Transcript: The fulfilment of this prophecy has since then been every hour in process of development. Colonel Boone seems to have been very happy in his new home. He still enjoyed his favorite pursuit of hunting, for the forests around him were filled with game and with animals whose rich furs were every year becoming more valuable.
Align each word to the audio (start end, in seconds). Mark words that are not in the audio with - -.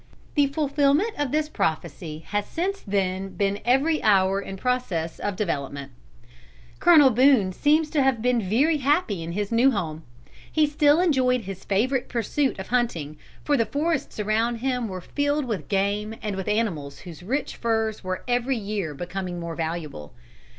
The 0.33 0.47
fulfilment 0.47 1.11
of 1.19 1.31
this 1.31 1.47
prophecy 1.47 2.23
has 2.29 2.47
since 2.47 2.81
then 2.81 3.35
been 3.35 3.59
every 3.63 4.01
hour 4.01 4.41
in 4.41 4.57
process 4.57 5.19
of 5.19 5.35
development. 5.35 5.91
Colonel 6.79 7.11
Boone 7.11 7.53
seems 7.53 7.91
to 7.91 8.01
have 8.01 8.19
been 8.19 8.41
very 8.41 8.77
happy 8.77 9.21
in 9.21 9.33
his 9.33 9.51
new 9.51 9.69
home. 9.69 10.01
He 10.51 10.65
still 10.65 10.99
enjoyed 10.99 11.41
his 11.41 11.63
favorite 11.65 12.09
pursuit 12.09 12.57
of 12.57 12.69
hunting, 12.69 13.17
for 13.43 13.55
the 13.55 13.67
forests 13.67 14.19
around 14.19 14.55
him 14.55 14.87
were 14.87 15.01
filled 15.01 15.45
with 15.45 15.67
game 15.69 16.15
and 16.23 16.35
with 16.35 16.47
animals 16.47 17.01
whose 17.01 17.21
rich 17.21 17.55
furs 17.55 18.03
were 18.03 18.23
every 18.27 18.57
year 18.57 18.95
becoming 18.95 19.39
more 19.39 19.53
valuable. 19.53 20.13